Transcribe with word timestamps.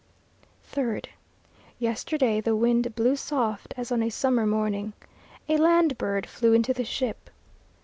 3rd. 0.73 1.05
Yesterday 1.77 2.41
the 2.41 2.55
wind 2.55 2.95
blew 2.95 3.15
soft 3.15 3.71
as 3.77 3.91
on 3.91 4.01
a 4.01 4.09
summer 4.09 4.47
morning. 4.47 4.93
A 5.47 5.57
land 5.57 5.95
bird 5.99 6.25
flew 6.25 6.53
into 6.53 6.73
the 6.73 6.83
ship. 6.83 7.29